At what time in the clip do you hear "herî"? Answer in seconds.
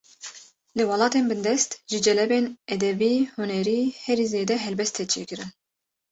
4.03-4.25